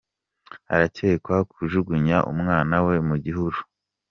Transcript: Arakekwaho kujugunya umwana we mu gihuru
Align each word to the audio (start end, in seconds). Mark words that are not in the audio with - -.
Arakekwaho 0.73 1.43
kujugunya 1.53 2.17
umwana 2.31 2.75
we 2.85 2.95
mu 3.07 3.15
gihuru 3.23 3.57